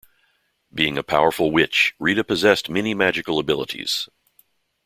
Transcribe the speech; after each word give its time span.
Being 0.73 0.97
a 0.97 1.03
powerful 1.03 1.51
witch, 1.51 1.93
Rita 1.99 2.23
possessed 2.23 2.71
many 2.71 2.95
magical 2.95 3.37
abilities. 3.37 4.09